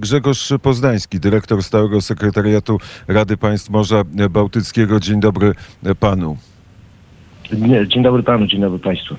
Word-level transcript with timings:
Grzegorz 0.00 0.52
Poznański, 0.62 1.20
dyrektor 1.20 1.62
Stałego 1.62 2.00
Sekretariatu 2.00 2.78
Rady 3.08 3.36
Państw 3.36 3.70
Morza 3.70 4.04
Bałtyckiego. 4.30 5.00
Dzień 5.00 5.20
dobry 5.20 5.54
panu. 6.00 6.36
Dzień 7.86 8.02
dobry 8.02 8.22
panu, 8.22 8.46
dzień 8.46 8.60
dobry 8.60 8.78
państwu. 8.78 9.16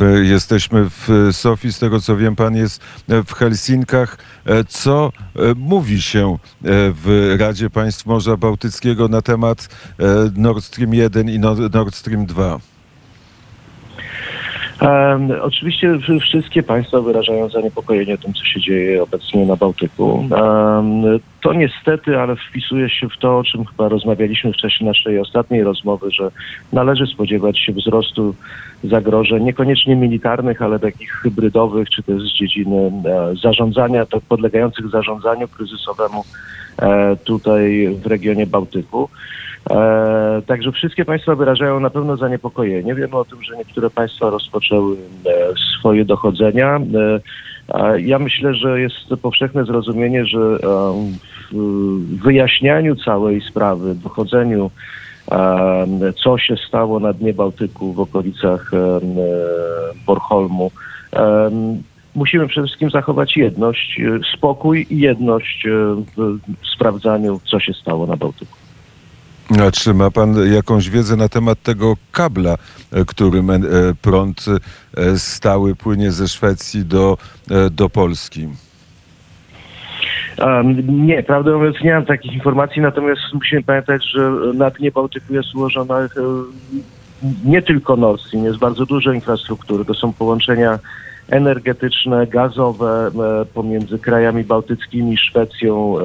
E, 0.00 0.24
Jesteśmy 0.24 0.86
w 0.90 1.28
Sofii, 1.32 1.72
z 1.72 1.78
tego 1.78 2.00
co 2.00 2.16
wiem, 2.16 2.36
pan 2.36 2.56
jest 2.56 2.82
w 3.08 3.32
Helsinkach. 3.32 4.18
E, 4.46 4.64
Co 4.64 5.12
e, 5.36 5.40
mówi 5.56 6.02
się 6.02 6.38
w 6.62 7.36
Radzie 7.40 7.70
Państw 7.70 8.06
Morza 8.06 8.36
Bałtyckiego 8.36 9.08
na 9.08 9.22
temat 9.22 9.68
Nord 10.36 10.64
Stream 10.64 10.94
1 10.94 11.28
i 11.28 11.38
Nord 11.72 11.94
Stream 11.94 12.26
2? 12.26 12.58
Oczywiście 15.42 15.98
wszystkie 16.20 16.62
państwa 16.62 17.00
wyrażają 17.00 17.48
zaniepokojenie 17.48 18.18
tym, 18.18 18.34
co 18.34 18.44
się 18.44 18.60
dzieje 18.60 19.02
obecnie 19.02 19.46
na 19.46 19.56
Bałtyku. 19.56 20.28
To 21.40 21.52
niestety, 21.52 22.18
ale 22.18 22.36
wpisuje 22.36 22.90
się 22.90 23.08
w 23.08 23.18
to, 23.18 23.38
o 23.38 23.44
czym 23.44 23.64
chyba 23.64 23.88
rozmawialiśmy 23.88 24.52
w 24.52 24.56
czasie 24.56 24.84
naszej 24.84 25.18
ostatniej 25.18 25.62
rozmowy, 25.62 26.10
że 26.10 26.30
należy 26.72 27.06
spodziewać 27.06 27.58
się 27.58 27.72
wzrostu 27.72 28.34
zagrożeń, 28.84 29.42
niekoniecznie 29.42 29.96
militarnych, 29.96 30.62
ale 30.62 30.78
takich 30.78 31.12
hybrydowych, 31.12 31.90
czy 31.90 32.02
też 32.02 32.22
z 32.22 32.34
dziedziny 32.34 32.76
e, 32.76 33.36
zarządzania, 33.42 34.06
tak 34.06 34.20
podlegających 34.28 34.88
zarządzaniu 34.88 35.48
kryzysowemu 35.48 36.24
e, 36.78 37.16
tutaj 37.16 37.88
w 38.02 38.06
regionie 38.06 38.46
Bałtyku. 38.46 39.08
E, 39.70 40.42
także 40.46 40.72
wszystkie 40.72 41.04
państwa 41.04 41.34
wyrażają 41.34 41.80
na 41.80 41.90
pewno 41.90 42.16
zaniepokojenie. 42.16 42.94
Wiemy 42.94 43.16
o 43.16 43.24
tym, 43.24 43.42
że 43.42 43.56
niektóre 43.56 43.90
państwa 43.90 44.30
rozpoczęły 44.30 44.96
e, 44.96 45.54
swoje 45.78 46.04
dochodzenia. 46.04 46.80
E, 47.74 48.00
ja 48.00 48.18
myślę, 48.18 48.54
że 48.54 48.80
jest 48.80 49.08
powszechne 49.22 49.64
zrozumienie, 49.64 50.26
że 50.26 50.58
w 51.52 52.22
wyjaśnianiu 52.22 52.96
całej 52.96 53.40
sprawy, 53.40 53.94
dochodzeniu, 53.94 54.70
co 56.24 56.38
się 56.38 56.56
stało 56.68 57.00
na 57.00 57.12
dnie 57.12 57.34
Bałtyku 57.34 57.92
w 57.92 58.00
okolicach 58.00 58.70
Bornholmu, 60.06 60.70
e, 61.12 61.50
musimy 62.14 62.48
przede 62.48 62.66
wszystkim 62.66 62.90
zachować 62.90 63.36
jedność, 63.36 64.00
spokój 64.36 64.86
i 64.90 64.98
jedność 64.98 65.66
w 66.16 66.66
sprawdzaniu, 66.74 67.40
co 67.50 67.60
się 67.60 67.72
stało 67.72 68.06
na 68.06 68.16
Bałtyku. 68.16 68.59
A 69.58 69.70
czy 69.70 69.94
ma 69.94 70.10
pan 70.10 70.52
jakąś 70.52 70.90
wiedzę 70.90 71.16
na 71.16 71.28
temat 71.28 71.62
tego 71.62 71.96
kabla, 72.12 72.56
e, 72.92 73.04
którym 73.04 73.50
e, 73.50 73.60
prąd 74.02 74.44
e, 74.96 75.18
stały 75.18 75.76
płynie 75.76 76.12
ze 76.12 76.28
Szwecji 76.28 76.84
do, 76.84 77.18
do 77.70 77.88
Polski? 77.88 78.48
Um, 80.38 81.06
nie, 81.06 81.22
prawdę 81.22 81.56
mówiąc 81.56 81.76
nie 81.84 81.94
mam 81.94 82.06
takich 82.06 82.32
informacji, 82.32 82.82
natomiast 82.82 83.20
musimy 83.34 83.62
pamiętać, 83.62 84.04
że 84.14 84.30
na 84.54 84.70
dnie 84.70 84.90
Bałtyku 84.90 85.34
jest 85.34 85.54
ułożona 85.54 86.08
nie 87.44 87.62
tylko 87.62 87.96
Nord 87.96 88.20
Stream, 88.20 88.44
jest 88.44 88.58
bardzo 88.58 88.86
dużo 88.86 89.12
infrastruktury. 89.12 89.84
To 89.84 89.94
są 89.94 90.12
połączenia 90.12 90.78
energetyczne, 91.30 92.26
gazowe 92.26 93.10
e, 93.42 93.44
pomiędzy 93.44 93.98
krajami 93.98 94.44
bałtyckimi, 94.44 95.16
Szwecją, 95.18 95.98
e, 95.98 96.02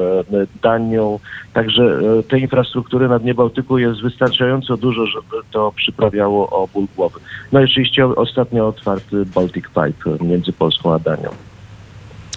Danią. 0.62 1.20
Także 1.54 2.00
e, 2.20 2.24
tej 2.24 2.42
infrastruktury 2.42 3.08
na 3.08 3.20
dnie 3.20 3.34
Bałtyku 3.34 3.78
jest 3.78 4.02
wystarczająco 4.02 4.78
dużo, 4.78 5.06
żeby 5.06 5.36
to 5.52 5.72
przyprawiało 5.76 6.50
o 6.50 6.68
ból 6.74 6.88
głowy. 6.96 7.20
No 7.52 7.62
i 7.62 7.64
oczywiście 7.64 8.08
ostatnio 8.08 8.68
otwarty 8.68 9.26
Baltic 9.26 9.66
Pipe 9.66 10.26
między 10.26 10.54
Polską 10.54 10.94
a 10.94 11.00
Danią. 11.00 11.30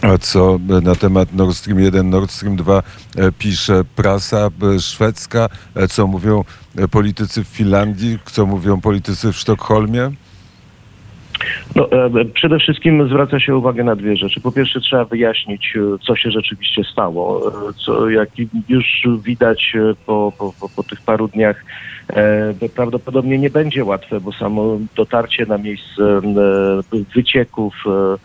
A 0.02 0.18
co 0.18 0.58
na 0.82 0.94
temat 0.94 1.32
Nord 1.32 1.56
Stream 1.56 1.80
1, 1.80 2.10
Nord 2.10 2.30
Stream 2.30 2.56
2 2.56 2.82
e, 3.16 3.32
pisze 3.32 3.84
prasa 3.96 4.50
szwedzka? 4.80 5.48
Co 5.88 6.06
mówią 6.06 6.44
politycy 6.90 7.44
w 7.44 7.48
Finlandii? 7.48 8.18
Co 8.24 8.46
mówią 8.46 8.80
politycy 8.80 9.32
w 9.32 9.36
Sztokholmie? 9.36 10.10
No, 11.74 11.92
e, 11.92 12.24
przede 12.24 12.58
wszystkim 12.58 13.08
zwraca 13.08 13.40
się 13.40 13.56
uwagę 13.56 13.84
na 13.84 13.96
dwie 13.96 14.16
rzeczy. 14.16 14.40
Po 14.40 14.52
pierwsze 14.52 14.80
trzeba 14.80 15.04
wyjaśnić, 15.04 15.76
e, 15.76 15.98
co 16.06 16.16
się 16.16 16.30
rzeczywiście 16.30 16.84
stało. 16.84 17.52
E, 17.68 17.72
Co, 17.72 18.10
jak 18.10 18.28
już 18.68 19.06
widać 19.22 19.72
e, 19.74 19.94
po, 20.06 20.32
po, 20.38 20.68
po, 20.76 20.82
tych 20.82 21.00
paru 21.00 21.28
dniach, 21.28 21.64
e, 22.08 22.54
prawdopodobnie 22.74 23.38
nie 23.38 23.50
będzie 23.50 23.84
łatwe, 23.84 24.20
bo 24.20 24.32
samo 24.32 24.78
dotarcie 24.96 25.46
na 25.46 25.58
miejsce 25.58 26.02
e, 26.02 27.02
wycieków 27.14 27.74
e, 27.86 27.90
e, 27.90 28.18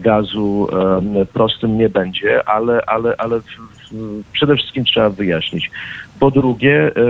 gazu 0.00 0.68
e, 0.72 1.26
prostym 1.26 1.78
nie 1.78 1.88
będzie, 1.88 2.48
ale, 2.48 2.86
ale, 2.86 3.14
ale 3.18 3.40
przede 4.32 4.56
wszystkim 4.56 4.84
trzeba 4.84 5.10
wyjaśnić. 5.10 5.70
Po 6.20 6.30
drugie, 6.30 6.90
e, 6.96 7.00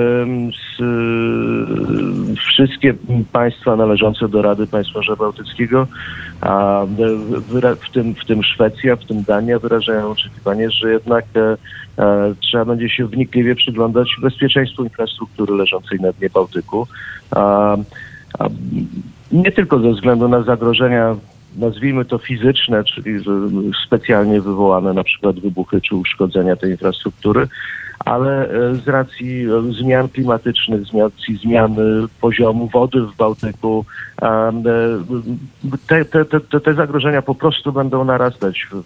wszystkie 2.37 2.95
państwa 3.33 3.77
należące 3.77 4.29
do 4.29 4.43
Rady 4.43 4.67
Państw 4.67 4.95
Morza 4.95 5.17
Bałtyckiego, 5.17 5.87
w 7.81 7.93
tym, 7.93 8.15
w 8.15 8.25
tym 8.25 8.43
Szwecja, 8.43 8.97
w 8.97 9.05
tym 9.05 9.23
Dania 9.23 9.59
wyrażają 9.59 10.11
oczekiwanie, 10.11 10.71
że 10.71 10.93
jednak 10.93 11.25
e, 11.37 11.57
e, 12.03 12.35
trzeba 12.41 12.65
będzie 12.65 12.89
się 12.89 13.07
wnikliwie 13.07 13.55
przyglądać 13.55 14.09
bezpieczeństwu 14.23 14.85
infrastruktury 14.85 15.55
leżącej 15.55 16.01
na 16.01 16.13
dnie 16.13 16.31
Bałtyku. 16.31 16.87
Nie 19.33 19.53
tylko 19.53 19.79
ze 19.79 19.91
względu 19.91 20.29
na 20.29 20.43
zagrożenia 20.43 21.17
nazwijmy 21.57 22.05
to 22.05 22.19
fizyczne, 22.19 22.85
czyli 22.85 23.25
specjalnie 23.87 24.41
wywołane 24.41 24.93
na 24.93 25.05
przykład 25.05 25.41
wybuchy 25.41 25.81
czy 25.81 25.97
uszkodzenia 25.97 26.57
tej 26.57 26.71
infrastruktury, 26.71 27.49
ale 28.05 28.49
e, 28.49 28.75
z 28.75 28.89
racji 28.89 29.47
e, 29.47 29.73
zmian 29.73 30.09
klimatycznych, 30.09 30.85
z 30.87 30.95
racji 30.95 31.37
zmiany 31.37 31.83
poziomu 32.21 32.69
wody 32.69 33.01
w 33.01 33.17
Bałtyku, 33.17 33.85
e, 34.23 34.53
te, 35.87 36.05
te, 36.05 36.25
te, 36.25 36.61
te- 36.61 36.75
zagrożenia 36.75 37.23
po 37.23 37.35
prostu 37.35 37.73
będą 37.73 38.05
narastać 38.05 38.67
w 38.71 38.83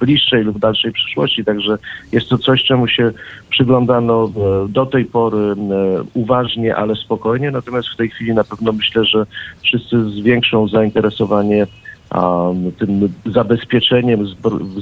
bliższej 0.00 0.44
lub 0.44 0.58
dalszej 0.58 0.92
przyszłości. 0.92 1.44
Także 1.44 1.78
jest 2.12 2.28
to 2.28 2.38
coś, 2.38 2.64
czemu 2.64 2.88
się 2.88 3.12
przyglądano 3.50 4.30
do 4.68 4.86
tej 4.86 5.04
pory 5.04 5.54
uważnie, 6.14 6.76
ale 6.76 6.96
spokojnie. 6.96 7.50
Natomiast 7.50 7.88
w 7.88 7.96
tej 7.96 8.10
chwili 8.10 8.34
na 8.34 8.44
pewno 8.44 8.72
myślę, 8.72 9.04
że 9.04 9.26
wszyscy 9.62 10.10
zwiększą 10.10 10.68
zainteresowanie 10.68 11.66
tym 12.78 13.08
zabezpieczeniem, 13.26 14.26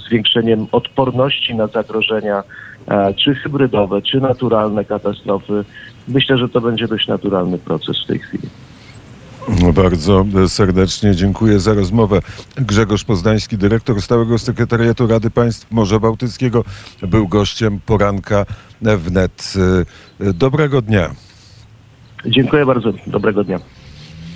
zwiększeniem 0.06 0.66
odporności 0.72 1.54
na 1.54 1.66
zagrożenia, 1.66 2.42
e, 2.88 3.14
czy 3.14 3.34
hybrydowe, 3.34 4.02
czy 4.02 4.20
naturalne 4.20 4.84
katastrofy. 4.84 5.64
Myślę, 6.08 6.38
że 6.38 6.48
to 6.48 6.60
będzie 6.60 6.88
dość 6.88 7.08
naturalny 7.08 7.58
proces 7.58 8.04
w 8.04 8.06
tej 8.06 8.18
chwili. 8.18 8.48
Bardzo 9.74 10.24
serdecznie 10.48 11.14
dziękuję 11.14 11.60
za 11.60 11.74
rozmowę. 11.74 12.20
Grzegorz 12.56 13.04
Poznański, 13.04 13.58
dyrektor 13.58 14.02
Stałego 14.02 14.38
Sekretariatu 14.38 15.06
Rady 15.06 15.30
Państw 15.30 15.72
Morza 15.72 15.98
Bałtyckiego, 15.98 16.64
był 17.02 17.28
gościem 17.28 17.80
poranka 17.86 18.46
wnet. 18.82 19.54
Dobrego 20.20 20.82
dnia. 20.82 21.10
Dziękuję 22.26 22.66
bardzo. 22.66 22.92
Dobrego 23.06 23.44
dnia. 23.44 23.58